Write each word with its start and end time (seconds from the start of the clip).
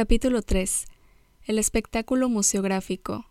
Capítulo 0.00 0.40
3. 0.40 0.86
El 1.44 1.58
espectáculo 1.58 2.30
museográfico. 2.30 3.26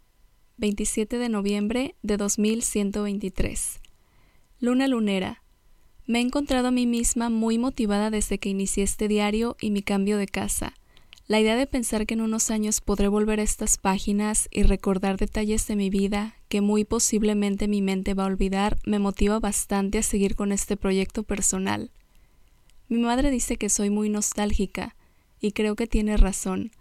27 0.58 1.18
de 1.18 1.28
noviembre 1.28 1.96
de 2.04 2.16
2123. 2.16 3.80
Luna 4.60 4.88
lunera. 4.88 5.42
Me 6.05 6.20
he 6.20 6.22
encontrado 6.22 6.68
a 6.68 6.72
mí 6.72 6.86
misma 6.86 7.32
muy 7.32 7.58
motivada 7.58 8.12
desde 8.12 8.38
que 8.38 8.50
inicié 8.50 8.84
este 8.84 9.08
diario 9.08 9.58
y 9.60 9.72
mi 9.72 9.82
cambio 9.82 10.20
de 10.20 10.28
casa. 10.28 10.76
La 11.26 11.40
idea 11.40 11.55
de 11.55 11.66
pensar 11.66 12.05
que 12.05 12.13
en 12.13 12.22
unos 12.22 12.52
años 12.52 12.82
podré 12.82 13.08
volver 13.08 13.40
a 13.40 13.44
estas 13.44 13.80
páginas 13.80 14.48
y 14.52 14.62
recordar 14.62 15.18
detalles 15.18 15.66
de 15.66 15.76
mi 15.76 15.90
vida 15.90 16.36
que 16.49 16.62
muy 16.62 16.86
posiblemente 16.86 17.68
mi 17.68 17.82
mente 17.82 18.13
va 18.13 18.26
a 18.26 18.27
olvidar 18.27 18.77
me 18.86 18.99
motiva 18.99 19.40
bastante 19.40 19.98
a 19.98 20.04
seguir 20.04 20.36
con 20.36 20.52
este 20.52 20.77
proyecto 20.77 21.24
personal. 21.24 21.90
Mi 22.90 22.99
madre 22.99 23.32
dice 23.32 23.58
que 23.58 23.70
soy 23.70 23.90
muy 23.90 24.10
nostálgica, 24.10 24.96
y 25.39 25.52
creo 25.52 25.75
que 25.75 25.88
tiene 25.88 26.17
razón. 26.17 26.71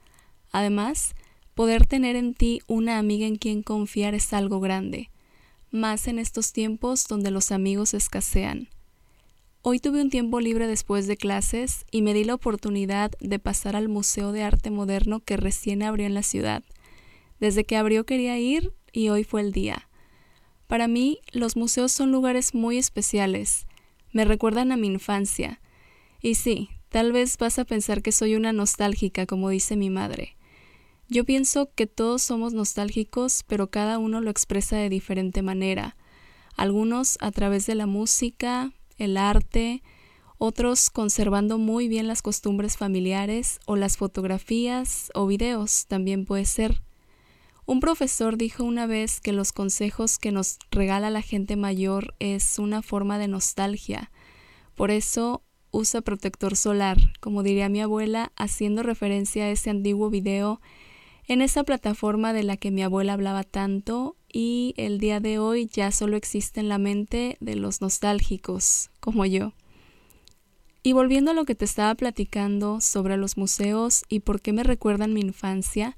Además, 0.50 1.14
poder 1.54 1.86
tener 1.86 2.16
en 2.16 2.34
ti 2.34 2.60
una 2.66 2.98
amiga 2.98 3.26
en 3.26 3.36
quien 3.36 3.62
confiar 3.62 4.14
es 4.14 4.32
algo 4.32 4.60
grande, 4.60 5.10
más 5.70 6.08
en 6.08 6.18
estos 6.18 6.52
tiempos 6.52 7.06
donde 7.08 7.30
los 7.30 7.52
amigos 7.52 7.94
escasean. 7.94 8.68
Hoy 9.62 9.80
tuve 9.80 10.00
un 10.00 10.08
tiempo 10.08 10.40
libre 10.40 10.66
después 10.66 11.06
de 11.06 11.16
clases 11.16 11.84
y 11.90 12.02
me 12.02 12.14
di 12.14 12.24
la 12.24 12.34
oportunidad 12.34 13.10
de 13.20 13.38
pasar 13.38 13.74
al 13.74 13.88
Museo 13.88 14.32
de 14.32 14.44
Arte 14.44 14.70
Moderno 14.70 15.20
que 15.20 15.36
recién 15.36 15.82
abrió 15.82 16.06
en 16.06 16.14
la 16.14 16.22
ciudad. 16.22 16.62
Desde 17.40 17.64
que 17.64 17.76
abrió 17.76 18.06
quería 18.06 18.38
ir 18.38 18.72
y 18.92 19.08
hoy 19.08 19.24
fue 19.24 19.40
el 19.40 19.52
día. 19.52 19.88
Para 20.68 20.86
mí, 20.86 21.18
los 21.32 21.56
museos 21.56 21.92
son 21.92 22.12
lugares 22.12 22.54
muy 22.54 22.78
especiales. 22.78 23.66
Me 24.12 24.24
recuerdan 24.24 24.70
a 24.70 24.76
mi 24.76 24.86
infancia. 24.86 25.60
Y 26.22 26.36
sí, 26.36 26.70
Tal 26.88 27.12
vez 27.12 27.36
vas 27.36 27.58
a 27.58 27.64
pensar 27.64 28.02
que 28.02 28.12
soy 28.12 28.34
una 28.34 28.52
nostálgica, 28.52 29.26
como 29.26 29.50
dice 29.50 29.76
mi 29.76 29.90
madre. 29.90 30.36
Yo 31.08 31.24
pienso 31.24 31.70
que 31.74 31.86
todos 31.86 32.22
somos 32.22 32.54
nostálgicos, 32.54 33.42
pero 33.46 33.70
cada 33.70 33.98
uno 33.98 34.20
lo 34.20 34.30
expresa 34.30 34.76
de 34.76 34.88
diferente 34.88 35.42
manera. 35.42 35.96
Algunos 36.56 37.18
a 37.20 37.30
través 37.30 37.66
de 37.66 37.74
la 37.74 37.86
música, 37.86 38.72
el 38.96 39.16
arte, 39.16 39.82
otros 40.38 40.88
conservando 40.90 41.58
muy 41.58 41.88
bien 41.88 42.08
las 42.08 42.22
costumbres 42.22 42.76
familiares 42.76 43.58
o 43.66 43.76
las 43.76 43.96
fotografías 43.96 45.10
o 45.14 45.26
videos 45.26 45.86
también 45.86 46.24
puede 46.24 46.44
ser. 46.44 46.82
Un 47.66 47.80
profesor 47.80 48.38
dijo 48.38 48.64
una 48.64 48.86
vez 48.86 49.20
que 49.20 49.32
los 49.32 49.52
consejos 49.52 50.18
que 50.18 50.32
nos 50.32 50.58
regala 50.70 51.10
la 51.10 51.22
gente 51.22 51.56
mayor 51.56 52.14
es 52.18 52.58
una 52.58 52.82
forma 52.82 53.18
de 53.18 53.28
nostalgia. 53.28 54.10
Por 54.74 54.90
eso 54.90 55.42
usa 55.70 56.00
protector 56.00 56.56
solar, 56.56 56.98
como 57.20 57.42
diría 57.42 57.68
mi 57.68 57.80
abuela, 57.80 58.32
haciendo 58.36 58.82
referencia 58.82 59.44
a 59.44 59.50
ese 59.50 59.70
antiguo 59.70 60.10
video 60.10 60.60
en 61.28 61.42
esa 61.42 61.62
plataforma 61.62 62.32
de 62.32 62.42
la 62.42 62.56
que 62.56 62.70
mi 62.70 62.82
abuela 62.82 63.12
hablaba 63.12 63.44
tanto 63.44 64.16
y 64.32 64.74
el 64.76 64.98
día 64.98 65.20
de 65.20 65.38
hoy 65.38 65.66
ya 65.66 65.92
solo 65.92 66.16
existe 66.16 66.60
en 66.60 66.68
la 66.68 66.78
mente 66.78 67.36
de 67.40 67.54
los 67.54 67.80
nostálgicos, 67.80 68.90
como 69.00 69.26
yo. 69.26 69.52
Y 70.82 70.92
volviendo 70.94 71.32
a 71.32 71.34
lo 71.34 71.44
que 71.44 71.54
te 71.54 71.66
estaba 71.66 71.94
platicando 71.94 72.80
sobre 72.80 73.16
los 73.18 73.36
museos 73.36 74.04
y 74.08 74.20
por 74.20 74.40
qué 74.40 74.54
me 74.54 74.62
recuerdan 74.62 75.12
mi 75.12 75.20
infancia, 75.20 75.96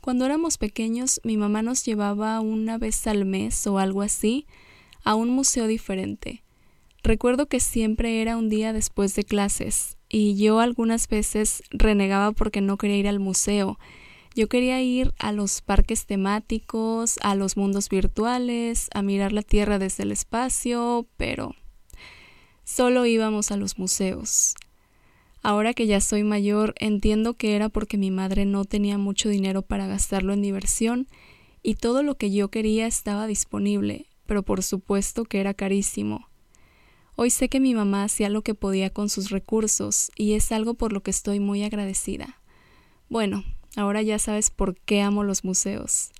cuando 0.00 0.24
éramos 0.24 0.58
pequeños 0.58 1.20
mi 1.22 1.36
mamá 1.36 1.62
nos 1.62 1.84
llevaba 1.84 2.40
una 2.40 2.76
vez 2.78 3.06
al 3.06 3.24
mes 3.24 3.66
o 3.66 3.78
algo 3.78 4.02
así 4.02 4.46
a 5.04 5.14
un 5.14 5.30
museo 5.30 5.68
diferente. 5.68 6.42
Recuerdo 7.02 7.46
que 7.46 7.60
siempre 7.60 8.22
era 8.22 8.36
un 8.36 8.48
día 8.48 8.72
después 8.72 9.14
de 9.14 9.24
clases 9.24 9.96
y 10.08 10.36
yo 10.36 10.60
algunas 10.60 11.08
veces 11.08 11.62
renegaba 11.70 12.32
porque 12.32 12.60
no 12.60 12.76
quería 12.76 12.96
ir 12.96 13.08
al 13.08 13.20
museo. 13.20 13.78
Yo 14.34 14.48
quería 14.48 14.82
ir 14.82 15.14
a 15.18 15.32
los 15.32 15.62
parques 15.62 16.04
temáticos, 16.06 17.18
a 17.22 17.34
los 17.34 17.56
mundos 17.56 17.88
virtuales, 17.88 18.90
a 18.92 19.02
mirar 19.02 19.32
la 19.32 19.42
Tierra 19.42 19.78
desde 19.78 20.02
el 20.02 20.12
espacio, 20.12 21.06
pero 21.16 21.54
solo 22.64 23.06
íbamos 23.06 23.50
a 23.50 23.56
los 23.56 23.78
museos. 23.78 24.54
Ahora 25.42 25.74
que 25.74 25.86
ya 25.86 26.00
soy 26.00 26.22
mayor, 26.24 26.74
entiendo 26.78 27.34
que 27.34 27.54
era 27.54 27.68
porque 27.68 27.96
mi 27.96 28.10
madre 28.10 28.44
no 28.44 28.64
tenía 28.64 28.98
mucho 28.98 29.28
dinero 29.28 29.62
para 29.62 29.86
gastarlo 29.86 30.32
en 30.32 30.42
diversión 30.42 31.06
y 31.62 31.76
todo 31.76 32.02
lo 32.02 32.16
que 32.16 32.30
yo 32.30 32.48
quería 32.48 32.86
estaba 32.86 33.26
disponible, 33.26 34.06
pero 34.26 34.42
por 34.42 34.62
supuesto 34.62 35.24
que 35.24 35.40
era 35.40 35.54
carísimo. 35.54 36.28
Hoy 37.18 37.30
sé 37.30 37.48
que 37.48 37.60
mi 37.60 37.74
mamá 37.74 38.04
hacía 38.04 38.28
lo 38.28 38.42
que 38.42 38.54
podía 38.54 38.90
con 38.90 39.08
sus 39.08 39.30
recursos 39.30 40.12
y 40.16 40.34
es 40.34 40.52
algo 40.52 40.74
por 40.74 40.92
lo 40.92 41.02
que 41.02 41.10
estoy 41.10 41.40
muy 41.40 41.64
agradecida. 41.64 42.38
Bueno, 43.08 43.42
ahora 43.74 44.02
ya 44.02 44.18
sabes 44.18 44.50
por 44.50 44.78
qué 44.78 45.00
amo 45.00 45.24
los 45.24 45.42
museos. 45.42 46.10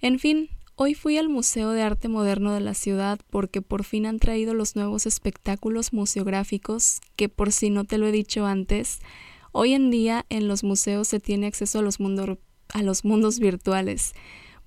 En 0.00 0.18
fin, 0.18 0.48
hoy 0.76 0.94
fui 0.94 1.18
al 1.18 1.28
Museo 1.28 1.72
de 1.72 1.82
Arte 1.82 2.08
Moderno 2.08 2.54
de 2.54 2.60
la 2.60 2.72
ciudad 2.72 3.20
porque 3.28 3.60
por 3.60 3.84
fin 3.84 4.06
han 4.06 4.18
traído 4.18 4.54
los 4.54 4.76
nuevos 4.76 5.04
espectáculos 5.04 5.92
museográficos 5.92 7.02
que 7.14 7.28
por 7.28 7.52
si 7.52 7.68
no 7.68 7.84
te 7.84 7.98
lo 7.98 8.06
he 8.06 8.12
dicho 8.12 8.46
antes, 8.46 9.00
hoy 9.52 9.74
en 9.74 9.90
día 9.90 10.24
en 10.30 10.48
los 10.48 10.64
museos 10.64 11.06
se 11.06 11.20
tiene 11.20 11.46
acceso 11.46 11.80
a 11.80 11.82
los, 11.82 11.98
a 12.70 12.82
los 12.82 13.04
mundos 13.04 13.40
virtuales, 13.40 14.14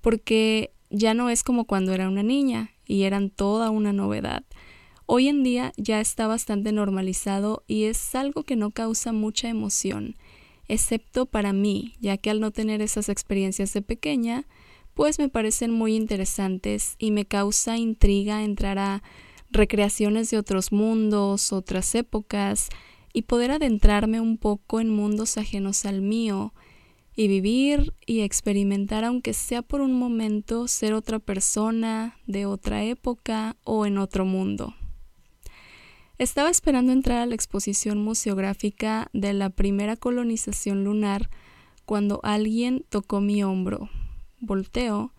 porque 0.02 0.70
ya 0.88 1.14
no 1.14 1.30
es 1.30 1.42
como 1.42 1.64
cuando 1.64 1.92
era 1.92 2.06
una 2.06 2.22
niña 2.22 2.70
y 2.86 3.02
eran 3.02 3.28
toda 3.28 3.70
una 3.70 3.92
novedad. 3.92 4.44
Hoy 5.14 5.28
en 5.28 5.42
día 5.42 5.74
ya 5.76 6.00
está 6.00 6.26
bastante 6.26 6.72
normalizado 6.72 7.64
y 7.66 7.84
es 7.84 8.14
algo 8.14 8.44
que 8.44 8.56
no 8.56 8.70
causa 8.70 9.12
mucha 9.12 9.50
emoción, 9.50 10.16
excepto 10.68 11.26
para 11.26 11.52
mí, 11.52 11.96
ya 12.00 12.16
que 12.16 12.30
al 12.30 12.40
no 12.40 12.50
tener 12.50 12.80
esas 12.80 13.10
experiencias 13.10 13.74
de 13.74 13.82
pequeña, 13.82 14.46
pues 14.94 15.18
me 15.18 15.28
parecen 15.28 15.70
muy 15.70 15.96
interesantes 15.96 16.96
y 16.98 17.10
me 17.10 17.26
causa 17.26 17.76
intriga 17.76 18.42
entrar 18.42 18.78
a 18.78 19.02
recreaciones 19.50 20.30
de 20.30 20.38
otros 20.38 20.72
mundos, 20.72 21.52
otras 21.52 21.94
épocas, 21.94 22.70
y 23.12 23.20
poder 23.20 23.50
adentrarme 23.50 24.18
un 24.18 24.38
poco 24.38 24.80
en 24.80 24.88
mundos 24.88 25.36
ajenos 25.36 25.84
al 25.84 26.00
mío, 26.00 26.54
y 27.14 27.28
vivir 27.28 27.92
y 28.06 28.20
experimentar, 28.20 29.04
aunque 29.04 29.34
sea 29.34 29.60
por 29.60 29.82
un 29.82 29.92
momento, 29.92 30.68
ser 30.68 30.94
otra 30.94 31.18
persona 31.18 32.16
de 32.26 32.46
otra 32.46 32.82
época 32.84 33.58
o 33.62 33.84
en 33.84 33.98
otro 33.98 34.24
mundo. 34.24 34.74
Estaba 36.22 36.50
esperando 36.50 36.92
entrar 36.92 37.18
a 37.18 37.26
la 37.26 37.34
exposición 37.34 37.98
museográfica 37.98 39.10
de 39.12 39.32
la 39.32 39.50
primera 39.50 39.96
colonización 39.96 40.84
lunar 40.84 41.28
cuando 41.84 42.20
alguien 42.22 42.84
tocó 42.90 43.20
mi 43.20 43.42
hombro. 43.42 43.90
Volteo 44.38 45.12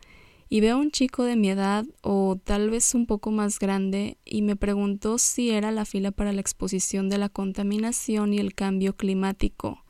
y 0.48 0.62
veo 0.62 0.78
a 0.78 0.80
un 0.80 0.92
chico 0.92 1.26
de 1.26 1.36
mi 1.36 1.50
edad 1.50 1.84
o 2.04 2.38
tal 2.42 2.70
vez 2.70 2.96
un 2.96 3.06
poco 3.06 3.32
más 3.32 3.60
grande 3.60 4.18
y 4.24 4.44
me 4.44 4.56
preguntó 4.56 5.18
si 5.18 5.50
era 5.50 5.72
la 5.72 5.84
fila 5.84 6.12
para 6.12 6.32
la 6.32 6.40
exposición 6.40 7.10
de 7.10 7.18
la 7.18 7.28
contaminación 7.28 8.34
y 8.34 8.38
el 8.38 8.56
cambio 8.56 8.96
climático. 8.96 9.84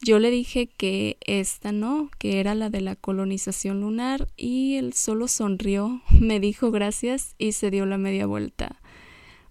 Yo 0.00 0.20
le 0.20 0.30
dije 0.30 0.68
que 0.68 1.18
esta 1.22 1.72
no, 1.72 2.08
que 2.20 2.38
era 2.38 2.54
la 2.54 2.70
de 2.70 2.82
la 2.82 2.94
colonización 2.94 3.80
lunar 3.80 4.28
y 4.36 4.76
él 4.76 4.92
solo 4.92 5.26
sonrió, 5.26 6.02
me 6.20 6.38
dijo 6.38 6.70
gracias 6.70 7.34
y 7.36 7.50
se 7.50 7.72
dio 7.72 7.84
la 7.84 7.98
media 7.98 8.26
vuelta 8.26 8.79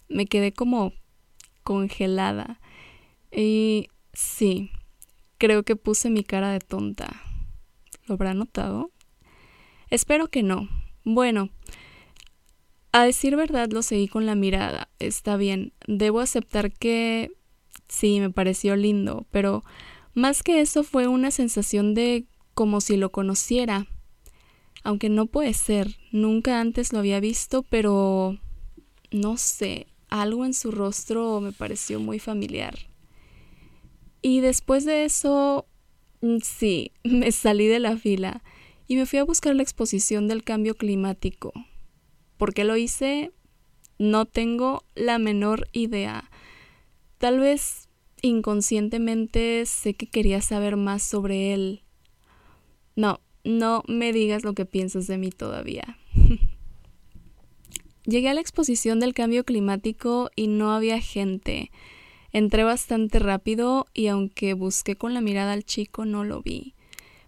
me 0.10 0.26
quedé 0.26 0.52
como 0.52 0.94
congelada. 1.64 2.60
Y 3.32 3.88
sí, 4.14 4.72
creo 5.38 5.64
que 5.64 5.76
puse 5.76 6.10
mi 6.10 6.24
cara 6.24 6.52
de 6.52 6.60
tonta. 6.60 7.22
¿Lo 8.08 8.16
habrá 8.16 8.34
notado? 8.34 8.92
Espero 9.90 10.28
que 10.28 10.44
no. 10.44 10.68
Bueno, 11.04 11.50
a 12.92 13.04
decir 13.04 13.36
verdad 13.36 13.70
lo 13.72 13.82
seguí 13.82 14.08
con 14.08 14.26
la 14.26 14.36
mirada. 14.36 14.90
Está 15.00 15.38
bien. 15.38 15.74
Debo 15.88 16.20
aceptar 16.20 16.72
que 16.72 17.32
sí, 17.88 18.20
me 18.20 18.30
pareció 18.30 18.76
lindo, 18.76 19.26
pero 19.32 19.64
más 20.14 20.44
que 20.44 20.62
eso 20.62 20.84
fue 20.84 21.08
una 21.08 21.32
sensación 21.32 21.94
de 21.94 22.26
como 22.54 22.82
si 22.82 22.98
lo 22.98 23.12
conociera. 23.12 23.88
Aunque 24.84 25.10
no 25.10 25.26
puede 25.26 25.54
ser, 25.54 25.98
nunca 26.12 26.60
antes 26.62 26.94
lo 26.94 27.00
había 27.00 27.20
visto, 27.20 27.64
pero 27.64 28.38
no 29.12 29.38
sé, 29.38 29.88
algo 30.10 30.46
en 30.46 30.54
su 30.54 30.72
rostro 30.72 31.40
me 31.42 31.52
pareció 31.52 32.00
muy 32.00 32.20
familiar. 32.20 32.78
Y 34.22 34.42
después 34.42 34.86
de 34.86 35.06
eso, 35.06 35.68
mm, 36.22 36.38
sí, 36.44 36.92
me 37.04 37.32
salí 37.32 37.68
de 37.68 37.80
la 37.80 37.98
fila 37.98 38.44
y 38.88 38.96
me 38.96 39.06
fui 39.06 39.20
a 39.20 39.24
buscar 39.24 39.56
la 39.56 39.64
exposición 39.64 40.28
del 40.28 40.44
cambio 40.44 40.76
climático. 40.76 41.54
¿Por 42.38 42.54
qué 42.54 42.64
lo 42.64 42.76
hice? 42.76 43.32
No 44.00 44.26
tengo 44.26 44.84
la 44.96 45.20
menor 45.20 45.68
idea. 45.74 46.32
Tal 47.18 47.40
vez 47.40 47.90
inconscientemente 48.22 49.66
sé 49.66 49.94
que 49.94 50.08
quería 50.08 50.42
saber 50.42 50.76
más 50.76 51.04
sobre 51.04 51.54
él. 51.54 51.84
No, 52.96 53.22
no 53.44 53.84
me 53.88 54.12
digas 54.12 54.44
lo 54.44 54.54
que 54.54 54.66
piensas 54.66 55.06
de 55.08 55.18
mí 55.18 55.30
todavía. 55.30 55.99
Llegué 58.10 58.30
a 58.30 58.34
la 58.34 58.42
exposición 58.42 59.00
del 59.00 59.14
cambio 59.14 59.44
climático 59.44 60.32
y 60.36 60.48
no 60.48 60.72
había 60.72 61.00
gente. 61.00 61.70
Entré 62.32 62.64
bastante 62.64 63.20
rápido 63.20 63.86
y 63.94 64.08
aunque 64.08 64.56
busqué 64.56 64.96
con 64.96 65.14
la 65.14 65.22
mirada 65.22 65.54
al 65.54 65.64
chico 65.64 66.06
no 66.06 66.24
lo 66.24 66.42
vi. 66.42 66.74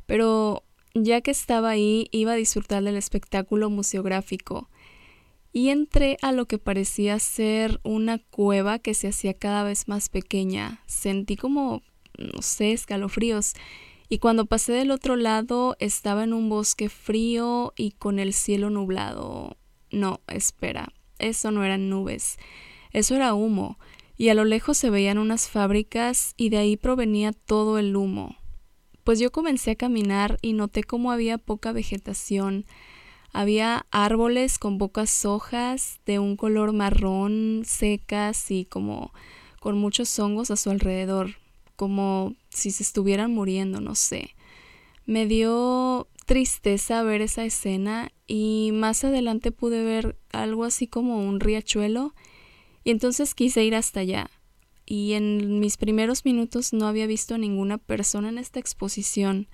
Pero 0.07 0.63
ya 0.95 1.21
que 1.21 1.29
estaba 1.29 1.69
ahí 1.69 2.07
iba 2.09 2.31
a 2.31 2.35
disfrutar 2.35 2.81
del 2.81 2.95
espectáculo 2.95 3.69
museográfico 3.69 4.69
y 5.53 5.69
entré 5.69 6.17
a 6.23 6.31
lo 6.31 6.47
que 6.47 6.57
parecía 6.57 7.19
ser 7.19 7.79
una 7.83 8.17
cueva 8.17 8.79
que 8.79 8.95
se 8.95 9.09
hacía 9.09 9.35
cada 9.35 9.63
vez 9.63 9.87
más 9.87 10.09
pequeña. 10.09 10.81
Sentí 10.87 11.35
como, 11.35 11.83
no 12.17 12.41
sé, 12.41 12.71
escalofríos. 12.71 13.53
Y 14.09 14.17
cuando 14.17 14.47
pasé 14.47 14.73
del 14.73 14.89
otro 14.89 15.15
lado 15.15 15.75
estaba 15.77 16.23
en 16.23 16.33
un 16.33 16.49
bosque 16.49 16.89
frío 16.89 17.71
y 17.77 17.91
con 17.91 18.17
el 18.17 18.33
cielo 18.33 18.71
nublado. 18.71 19.57
No, 19.91 20.21
espera, 20.27 20.93
eso 21.19 21.51
no 21.51 21.63
eran 21.63 21.89
nubes, 21.89 22.37
eso 22.91 23.15
era 23.15 23.33
humo, 23.33 23.77
y 24.17 24.29
a 24.29 24.33
lo 24.33 24.45
lejos 24.45 24.77
se 24.77 24.89
veían 24.89 25.17
unas 25.17 25.49
fábricas 25.49 26.33
y 26.37 26.49
de 26.49 26.57
ahí 26.57 26.77
provenía 26.77 27.33
todo 27.33 27.77
el 27.77 27.95
humo. 27.95 28.37
Pues 29.03 29.19
yo 29.19 29.31
comencé 29.31 29.71
a 29.71 29.75
caminar 29.75 30.37
y 30.41 30.53
noté 30.53 30.83
cómo 30.83 31.11
había 31.11 31.37
poca 31.37 31.71
vegetación, 31.71 32.65
había 33.33 33.85
árboles 33.91 34.59
con 34.59 34.77
pocas 34.77 35.25
hojas 35.25 35.99
de 36.05 36.19
un 36.19 36.35
color 36.35 36.73
marrón, 36.73 37.63
secas 37.65 38.51
y 38.51 38.65
como 38.65 39.13
con 39.59 39.77
muchos 39.77 40.17
hongos 40.19 40.51
a 40.51 40.55
su 40.55 40.69
alrededor, 40.69 41.35
como 41.75 42.35
si 42.49 42.71
se 42.71 42.83
estuvieran 42.83 43.31
muriendo, 43.31 43.81
no 43.81 43.95
sé. 43.95 44.35
Me 45.05 45.25
dio 45.25 46.07
tristeza 46.25 47.03
ver 47.03 47.21
esa 47.21 47.43
escena 47.45 48.11
y 48.27 48.71
más 48.73 49.03
adelante 49.03 49.51
pude 49.51 49.83
ver 49.83 50.17
algo 50.31 50.63
así 50.63 50.87
como 50.87 51.27
un 51.27 51.39
riachuelo 51.39 52.13
y 52.83 52.91
entonces 52.91 53.35
quise 53.35 53.63
ir 53.63 53.75
hasta 53.75 54.01
allá. 54.01 54.29
Y 54.85 55.13
en 55.13 55.59
mis 55.59 55.77
primeros 55.77 56.25
minutos 56.25 56.73
no 56.73 56.87
había 56.87 57.07
visto 57.07 57.37
ninguna 57.37 57.77
persona 57.77 58.29
en 58.29 58.37
esta 58.37 58.59
exposición. 58.59 59.47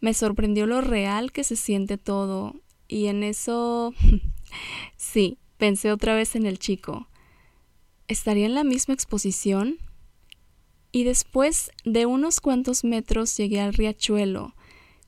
Me 0.00 0.14
sorprendió 0.14 0.66
lo 0.66 0.80
real 0.80 1.32
que 1.32 1.44
se 1.44 1.56
siente 1.56 1.98
todo, 1.98 2.54
y 2.90 3.06
en 3.06 3.22
eso, 3.22 3.94
sí, 4.96 5.38
pensé 5.58 5.92
otra 5.92 6.14
vez 6.14 6.34
en 6.34 6.46
el 6.46 6.58
chico. 6.58 7.06
¿Estaría 8.08 8.46
en 8.46 8.54
la 8.54 8.64
misma 8.64 8.94
exposición? 8.94 9.78
Y 10.90 11.04
después 11.04 11.70
de 11.84 12.06
unos 12.06 12.40
cuantos 12.40 12.82
metros 12.82 13.36
llegué 13.36 13.60
al 13.60 13.74
riachuelo, 13.74 14.54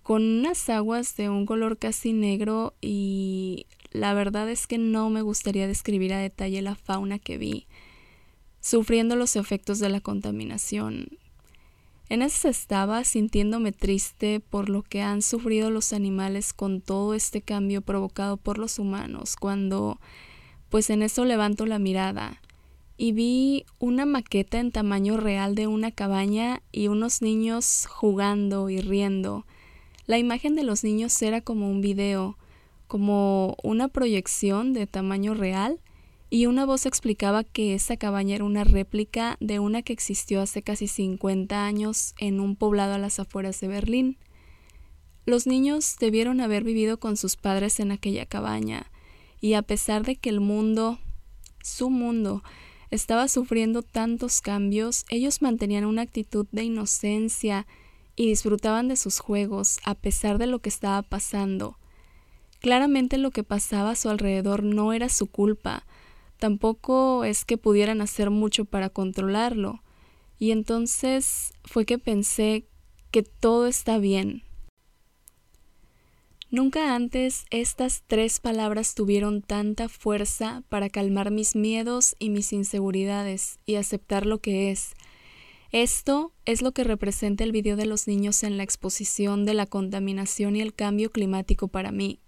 con 0.03 0.23
unas 0.23 0.69
aguas 0.69 1.17
de 1.17 1.29
un 1.29 1.47
color 1.47 1.79
casi 1.79 2.13
negro 2.13 2.75
y 2.81 3.67
la 3.91 4.15
verdad 4.15 4.49
es 4.51 4.67
que 4.67 4.79
no 4.79 5.11
me 5.11 5.23
gustaría 5.23 5.67
describir 5.67 6.13
a 6.13 6.19
detalle 6.19 6.63
la 6.63 6.75
fauna 6.75 7.19
que 7.19 7.39
vi, 7.39 7.67
sufriendo 8.61 9.17
los 9.17 9.37
efectos 9.37 9.79
de 9.79 9.89
la 9.89 10.01
contaminación. 10.01 11.19
En 12.09 12.21
eso 12.21 12.49
estaba 12.49 13.05
sintiéndome 13.05 13.73
triste 13.73 14.41
por 14.41 14.69
lo 14.69 14.83
que 14.83 15.03
han 15.03 15.23
sufrido 15.23 15.71
los 15.71 15.93
animales 15.93 16.53
con 16.53 16.81
todo 16.81 17.15
este 17.15 17.41
cambio 17.41 17.81
provocado 17.81 18.37
por 18.37 18.59
los 18.59 18.79
humanos, 18.79 19.37
cuando 19.37 19.99
pues 20.69 20.91
en 20.91 21.03
eso 21.03 21.25
levanto 21.25 21.65
la 21.65 21.79
mirada 21.79 22.41
y 22.97 23.13
vi 23.13 23.65
una 23.79 24.07
maqueta 24.07 24.61
en 24.61 24.73
tamaño 24.73 25.17
real 25.17 25.55
de 25.55 25.67
una 25.67 25.91
cabaña 25.91 26.63
y 26.71 26.89
unos 26.89 27.23
niños 27.23 27.87
jugando 27.91 28.71
y 28.71 28.81
riendo. 28.81 29.45
La 30.07 30.19
imagen 30.19 30.55
de 30.57 30.65
los 30.65 30.83
niños 30.83 31.21
era 31.23 31.41
como 31.41 31.71
un 31.71 31.81
video, 31.81 32.37
como 32.89 33.57
una 33.63 33.89
proyección 33.89 34.73
de 34.73 34.87
tamaño 34.87 35.35
real 35.35 35.81
y 36.29 36.47
una 36.47 36.65
voz 36.65 36.87
explicaba 36.87 37.45
que 37.45 37.75
esa 37.75 37.97
cabaña 37.97 38.35
era 38.35 38.45
una 38.45 38.65
réplica 38.65 39.37
de 39.41 39.59
una 39.59 39.83
que 39.83 39.93
existió 39.93 40.41
hace 40.41 40.63
casi 40.63 40.89
50 40.89 41.65
años 41.65 42.15
en 42.19 42.41
un 42.41 42.57
poblado 42.57 42.95
a 42.95 42.99
las 42.99 43.21
afueras 43.21 43.61
de 43.61 43.69
Berlín. 43.69 44.17
Los 45.25 45.47
niños 45.47 45.97
debieron 46.01 46.41
haber 46.41 46.65
vivido 46.65 46.99
con 46.99 47.17
sus 47.17 47.37
padres 47.37 47.81
en 47.81 47.93
aquella 47.93 48.27
cabaña, 48.27 48.91
y 49.41 49.55
a 49.55 49.63
pesar 49.63 50.05
de 50.05 50.17
que 50.17 50.31
el 50.31 50.41
mundo, 50.41 50.99
su 51.63 51.91
mundo, 51.91 52.43
estaba 52.91 53.29
sufriendo 53.29 53.83
tantos 53.83 54.41
cambios, 54.41 55.05
ellos 55.11 55.43
mantenían 55.43 55.85
una 55.85 56.03
actitud 56.03 56.47
de 56.51 56.65
inocencia 56.65 57.67
y 58.17 58.29
disfrutaban 58.29 58.89
de 58.89 58.97
sus 58.97 59.19
juegos 59.21 59.79
a 59.85 59.95
pesar 59.95 60.39
de 60.39 60.47
lo 60.47 60.61
que 60.61 60.69
estaba 60.69 61.03
pasando. 61.03 61.79
Claramente 62.61 63.19
lo 63.19 63.31
que 63.31 63.45
pasaba 63.45 63.91
a 63.91 63.97
su 63.97 64.09
alrededor 64.09 64.63
no 64.63 64.93
era 64.93 65.09
su 65.09 65.27
culpa, 65.27 65.85
tampoco 66.39 67.25
es 67.25 67.45
que 67.45 67.59
pudieran 67.59 68.01
hacer 68.01 68.31
mucho 68.31 68.65
para 68.65 68.89
controlarlo. 68.89 69.83
Y 70.39 70.51
entonces 70.51 71.53
fue 71.65 71.87
que 71.87 71.99
pensé 71.99 72.67
que 73.13 73.23
todo 73.23 73.67
está 73.67 73.99
bien. 73.99 74.43
Nunca 76.51 76.95
antes 76.95 77.47
estas 77.51 78.03
tres 78.07 78.39
palabras 78.39 78.95
tuvieron 78.95 79.41
tanta 79.41 79.89
fuerza 79.89 80.63
para 80.69 80.91
calmar 80.91 81.31
mis 81.31 81.57
miedos 81.57 82.15
y 82.19 82.29
mis 82.29 82.53
inseguridades 82.53 83.59
y 83.65 83.77
aceptar 83.77 84.27
lo 84.27 84.39
que 84.39 84.71
es. 84.71 84.95
Esto 85.73 86.33
es 86.45 86.63
lo 86.63 86.73
que 86.73 86.85
representa 86.85 87.45
el 87.45 87.53
video 87.53 87.77
de 87.77 87.87
los 87.87 88.07
niños 88.07 88.43
en 88.45 88.57
la 88.57 88.63
exposición 88.63 89.45
de 89.45 89.55
la 89.55 89.67
contaminación 89.67 90.55
y 90.55 90.61
el 90.61 90.75
cambio 90.75 91.11
climático 91.11 91.69
para 91.69 91.91
mí. 91.91 92.21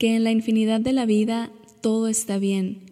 que 0.00 0.16
en 0.16 0.24
la 0.24 0.30
infinidad 0.30 0.80
de 0.80 0.94
la 0.94 1.04
vida 1.04 1.52
todo 1.82 2.08
está 2.08 2.38
bien, 2.38 2.86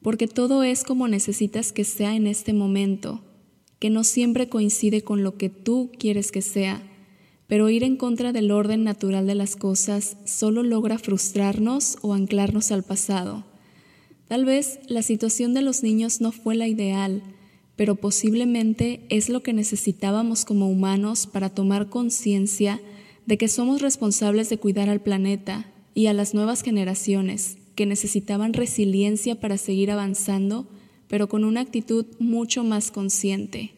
porque 0.00 0.28
todo 0.28 0.62
es 0.62 0.84
como 0.84 1.08
necesitas 1.08 1.72
que 1.72 1.82
sea 1.82 2.14
en 2.14 2.28
este 2.28 2.52
momento, 2.52 3.20
que 3.80 3.90
no 3.90 4.04
siempre 4.04 4.48
coincide 4.48 5.02
con 5.02 5.24
lo 5.24 5.36
que 5.36 5.48
tú 5.48 5.90
quieres 5.98 6.30
que 6.30 6.40
sea, 6.40 6.80
pero 7.48 7.68
ir 7.68 7.82
en 7.82 7.96
contra 7.96 8.32
del 8.32 8.52
orden 8.52 8.84
natural 8.84 9.26
de 9.26 9.34
las 9.34 9.56
cosas 9.56 10.16
solo 10.24 10.62
logra 10.62 11.00
frustrarnos 11.00 11.98
o 12.00 12.14
anclarnos 12.14 12.70
al 12.70 12.84
pasado. 12.84 13.44
Tal 14.32 14.46
vez 14.46 14.80
la 14.86 15.02
situación 15.02 15.52
de 15.52 15.60
los 15.60 15.82
niños 15.82 16.22
no 16.22 16.32
fue 16.32 16.54
la 16.54 16.66
ideal, 16.66 17.22
pero 17.76 17.96
posiblemente 17.96 19.04
es 19.10 19.28
lo 19.28 19.42
que 19.42 19.52
necesitábamos 19.52 20.46
como 20.46 20.70
humanos 20.70 21.26
para 21.26 21.50
tomar 21.50 21.90
conciencia 21.90 22.80
de 23.26 23.36
que 23.36 23.46
somos 23.46 23.82
responsables 23.82 24.48
de 24.48 24.56
cuidar 24.56 24.88
al 24.88 25.02
planeta 25.02 25.70
y 25.92 26.06
a 26.06 26.14
las 26.14 26.32
nuevas 26.32 26.62
generaciones 26.62 27.58
que 27.74 27.84
necesitaban 27.84 28.54
resiliencia 28.54 29.38
para 29.38 29.58
seguir 29.58 29.90
avanzando, 29.90 30.66
pero 31.08 31.28
con 31.28 31.44
una 31.44 31.60
actitud 31.60 32.06
mucho 32.18 32.64
más 32.64 32.90
consciente. 32.90 33.72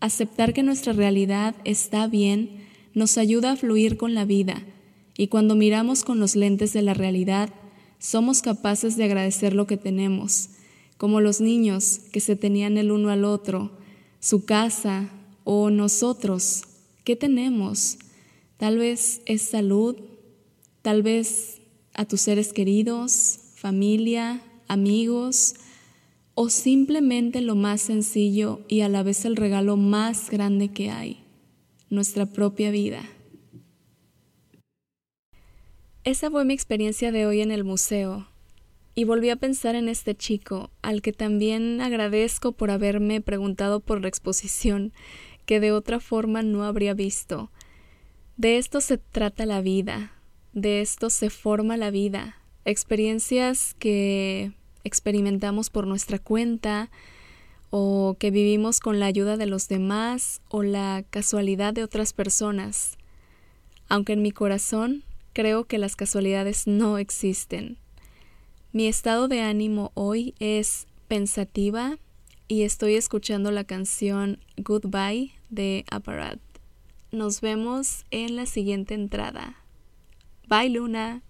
Aceptar 0.00 0.54
que 0.54 0.62
nuestra 0.62 0.94
realidad 0.94 1.56
está 1.66 2.06
bien 2.06 2.52
nos 2.94 3.18
ayuda 3.18 3.52
a 3.52 3.56
fluir 3.56 3.98
con 3.98 4.14
la 4.14 4.24
vida 4.24 4.62
y 5.14 5.26
cuando 5.26 5.56
miramos 5.56 6.04
con 6.04 6.20
los 6.20 6.36
lentes 6.36 6.72
de 6.72 6.80
la 6.80 6.94
realidad, 6.94 7.50
somos 8.02 8.42
capaces 8.42 8.96
de 8.96 9.04
agradecer 9.04 9.54
lo 9.54 9.68
que 9.68 9.76
tenemos, 9.76 10.48
como 10.96 11.20
los 11.20 11.40
niños 11.40 12.00
que 12.10 12.18
se 12.18 12.34
tenían 12.34 12.76
el 12.76 12.90
uno 12.90 13.10
al 13.10 13.24
otro, 13.24 13.70
su 14.18 14.44
casa 14.44 15.08
o 15.44 15.70
nosotros. 15.70 16.64
¿Qué 17.04 17.14
tenemos? 17.14 17.98
Tal 18.56 18.76
vez 18.76 19.22
es 19.26 19.42
salud, 19.42 19.94
tal 20.82 21.04
vez 21.04 21.60
a 21.94 22.04
tus 22.04 22.22
seres 22.22 22.52
queridos, 22.52 23.38
familia, 23.54 24.42
amigos, 24.66 25.54
o 26.34 26.50
simplemente 26.50 27.40
lo 27.40 27.54
más 27.54 27.82
sencillo 27.82 28.62
y 28.66 28.80
a 28.80 28.88
la 28.88 29.04
vez 29.04 29.24
el 29.24 29.36
regalo 29.36 29.76
más 29.76 30.28
grande 30.28 30.72
que 30.72 30.90
hay, 30.90 31.22
nuestra 31.88 32.26
propia 32.26 32.72
vida. 32.72 33.04
Esa 36.04 36.32
fue 36.32 36.44
mi 36.44 36.52
experiencia 36.52 37.12
de 37.12 37.26
hoy 37.26 37.42
en 37.42 37.52
el 37.52 37.62
museo, 37.62 38.26
y 38.96 39.04
volví 39.04 39.30
a 39.30 39.36
pensar 39.36 39.76
en 39.76 39.88
este 39.88 40.16
chico, 40.16 40.72
al 40.82 41.00
que 41.00 41.12
también 41.12 41.80
agradezco 41.80 42.50
por 42.50 42.72
haberme 42.72 43.20
preguntado 43.20 43.78
por 43.78 44.02
la 44.02 44.08
exposición, 44.08 44.92
que 45.46 45.60
de 45.60 45.70
otra 45.70 46.00
forma 46.00 46.42
no 46.42 46.64
habría 46.64 46.92
visto. 46.92 47.52
De 48.36 48.58
esto 48.58 48.80
se 48.80 48.98
trata 48.98 49.46
la 49.46 49.60
vida, 49.60 50.12
de 50.52 50.80
esto 50.80 51.08
se 51.08 51.30
forma 51.30 51.76
la 51.76 51.92
vida, 51.92 52.36
experiencias 52.64 53.74
que 53.78 54.50
experimentamos 54.82 55.70
por 55.70 55.86
nuestra 55.86 56.18
cuenta 56.18 56.90
o 57.70 58.16
que 58.18 58.32
vivimos 58.32 58.80
con 58.80 58.98
la 58.98 59.06
ayuda 59.06 59.36
de 59.36 59.46
los 59.46 59.68
demás 59.68 60.42
o 60.48 60.64
la 60.64 61.04
casualidad 61.10 61.72
de 61.74 61.84
otras 61.84 62.12
personas. 62.12 62.98
Aunque 63.88 64.14
en 64.14 64.22
mi 64.22 64.32
corazón 64.32 65.04
creo 65.32 65.64
que 65.64 65.78
las 65.78 65.96
casualidades 65.96 66.66
no 66.66 66.98
existen. 66.98 67.78
Mi 68.72 68.86
estado 68.86 69.28
de 69.28 69.40
ánimo 69.40 69.92
hoy 69.94 70.34
es 70.38 70.86
pensativa 71.08 71.98
y 72.48 72.62
estoy 72.62 72.94
escuchando 72.94 73.50
la 73.50 73.64
canción 73.64 74.38
Goodbye 74.56 75.32
de 75.50 75.84
Aparat. 75.90 76.38
Nos 77.10 77.40
vemos 77.40 78.04
en 78.10 78.36
la 78.36 78.46
siguiente 78.46 78.94
entrada. 78.94 79.56
Bye, 80.48 80.70
Luna. 80.70 81.22